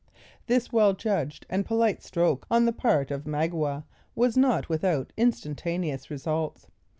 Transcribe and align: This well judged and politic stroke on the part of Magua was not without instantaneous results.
This 0.47 0.73
well 0.73 0.93
judged 0.93 1.45
and 1.47 1.63
politic 1.63 2.01
stroke 2.01 2.47
on 2.49 2.65
the 2.65 2.71
part 2.73 3.11
of 3.11 3.25
Magua 3.25 3.83
was 4.15 4.35
not 4.35 4.67
without 4.67 5.13
instantaneous 5.15 6.09
results. 6.09 6.65